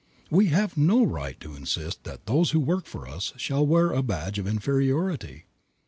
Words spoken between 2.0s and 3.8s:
that those who work for us shall